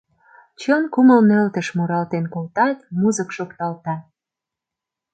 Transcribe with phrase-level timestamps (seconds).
[0.59, 3.95] Чон-кумыл нӧлтыш муралтен колтат, музык шокталта...